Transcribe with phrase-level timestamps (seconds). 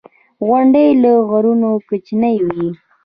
[0.47, 2.67] •غونډۍ له غرونو کوچنۍ وي.